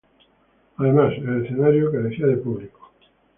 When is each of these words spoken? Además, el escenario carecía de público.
Además, 0.77 1.13
el 1.15 1.45
escenario 1.45 1.91
carecía 1.91 2.25
de 2.25 2.37
público. 2.37 2.89